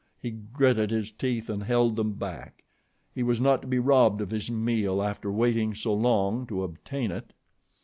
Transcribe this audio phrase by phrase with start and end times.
[0.19, 2.63] He gritted his teeth and held them back.
[3.13, 7.11] He was not to be robbed of his meal after waiting so long to obtain
[7.11, 7.33] it.